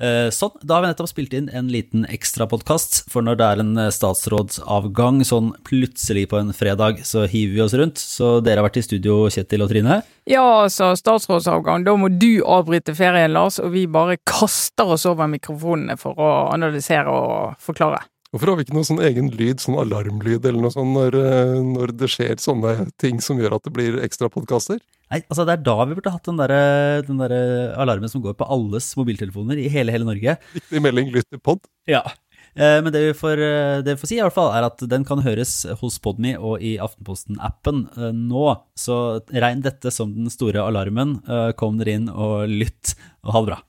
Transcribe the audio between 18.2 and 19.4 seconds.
Hvorfor har vi ikke noe sånn egen